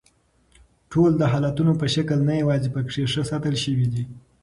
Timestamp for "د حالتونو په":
1.17-1.85